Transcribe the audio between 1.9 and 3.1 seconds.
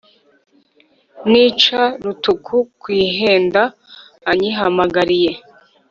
Rutuku ku